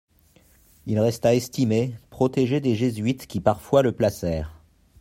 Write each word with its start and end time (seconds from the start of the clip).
Il 0.87 0.99
resta 0.99 1.35
estimé, 1.35 1.95
protégé 2.09 2.59
des 2.59 2.73
Jésuites 2.73 3.27
qui 3.27 3.39
parfois 3.39 3.83
le 3.83 3.91
placèrent. 3.91 4.59